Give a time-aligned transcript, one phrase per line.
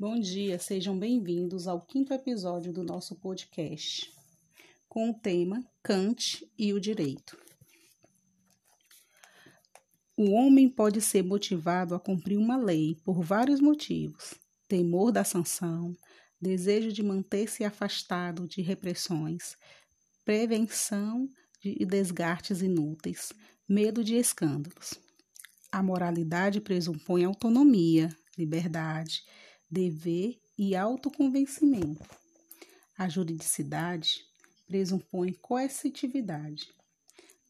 [0.00, 4.08] Bom dia, sejam bem-vindos ao quinto episódio do nosso podcast,
[4.88, 7.36] com o tema Kant e o Direito.
[10.16, 14.34] O homem pode ser motivado a cumprir uma lei por vários motivos:
[14.68, 15.96] temor da sanção,
[16.40, 19.56] desejo de manter-se afastado de repressões,
[20.24, 21.28] prevenção
[21.60, 23.32] de desgastes inúteis,
[23.68, 24.94] medo de escândalos.
[25.72, 29.24] A moralidade pressupõe autonomia, liberdade,
[29.70, 32.08] dever e autoconvencimento.
[32.96, 34.24] A juridicidade
[34.66, 36.72] pressupõe coercitividade.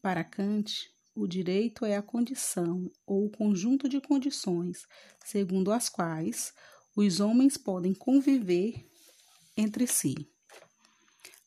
[0.01, 4.87] Para Kant, o direito é a condição ou o conjunto de condições
[5.25, 6.53] segundo as quais
[6.95, 8.85] os homens podem conviver
[9.57, 10.15] entre si.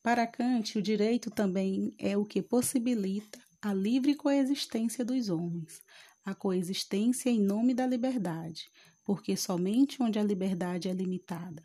[0.02, 5.80] Para Kant, o direito também é o que possibilita a livre coexistência dos homens,
[6.24, 8.68] a coexistência em nome da liberdade,
[9.04, 11.62] porque somente onde a liberdade é limitada.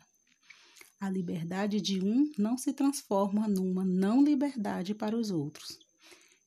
[1.00, 5.76] A liberdade de um não se transforma numa não liberdade para os outros.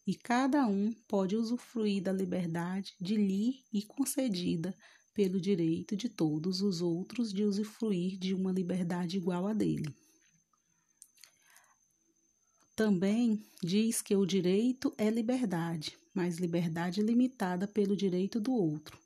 [0.07, 4.73] E cada um pode usufruir da liberdade de lhe e concedida
[5.13, 9.93] pelo direito de todos os outros de usufruir de uma liberdade igual a dele.
[12.75, 18.97] Também diz que o direito é liberdade, mas liberdade limitada pelo direito do outro.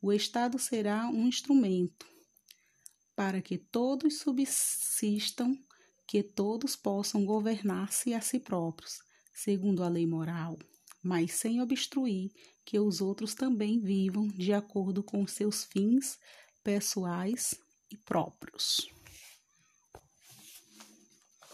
[0.00, 2.06] O Estado será um instrumento
[3.16, 5.58] para que todos subsistam,
[6.06, 9.00] que todos possam governar-se a si próprios,
[9.34, 10.56] segundo a lei moral,
[11.02, 12.30] mas sem obstruir
[12.64, 16.16] que os outros também vivam de acordo com seus fins
[16.62, 17.54] pessoais
[17.90, 18.97] e próprios.